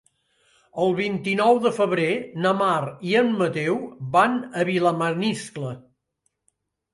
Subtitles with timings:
[0.83, 2.07] El vint-i-nou de febrer
[2.45, 2.79] na Mar
[3.11, 3.77] i en Mateu
[4.17, 5.77] van a Vilamaniscle.